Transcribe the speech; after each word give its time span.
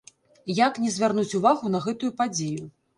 Як 0.59 0.79
не 0.85 0.95
звярнуць 0.97 1.37
увагу 1.43 1.75
на 1.77 1.85
гэтую 1.87 2.15
падзею! 2.25 2.63